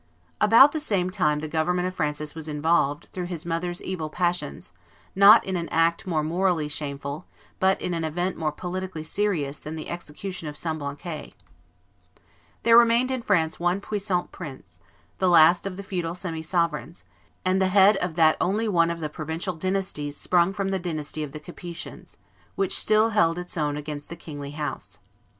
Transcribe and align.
About 0.41 0.71
the 0.71 0.79
same 0.79 1.11
time 1.11 1.41
the 1.41 1.47
government 1.47 1.87
of 1.87 1.93
Francis 1.93 2.31
I. 2.31 2.39
was 2.39 2.47
involved, 2.47 3.07
through 3.13 3.27
his 3.27 3.45
mother's 3.45 3.83
evil 3.83 4.09
passions, 4.09 4.73
not 5.15 5.45
in 5.45 5.55
an 5.55 5.69
act 5.69 6.07
more 6.07 6.23
morally 6.23 6.67
shameful, 6.67 7.27
but 7.59 7.79
in 7.79 7.93
an 7.93 8.03
event 8.03 8.35
more 8.35 8.51
politically 8.51 9.03
serious, 9.03 9.59
than 9.59 9.75
the 9.75 9.89
execution 9.91 10.47
of 10.47 10.57
Semblancay. 10.57 11.33
There 12.63 12.75
remained 12.79 13.11
in 13.11 13.21
France 13.21 13.59
one 13.59 13.79
puissant 13.79 14.31
prince, 14.31 14.79
the 15.19 15.29
last 15.29 15.67
of 15.67 15.77
the 15.77 15.83
feudal 15.83 16.15
semi 16.15 16.41
sovereigns, 16.41 17.03
and 17.45 17.61
the 17.61 17.67
head 17.67 17.95
of 17.97 18.15
that 18.15 18.37
only 18.41 18.67
one 18.67 18.89
of 18.89 19.01
the 19.01 19.07
provincial 19.07 19.53
dynasties 19.53 20.17
sprung 20.17 20.51
from 20.51 20.69
the 20.69 20.79
dynasty 20.79 21.21
of 21.21 21.31
the 21.31 21.39
Capetians 21.39 22.17
which 22.55 22.75
still 22.75 23.09
held 23.09 23.37
its 23.37 23.55
own 23.55 23.77
against 23.77 24.09
the 24.09 24.15
kingly 24.15 24.53
house. 24.57 24.97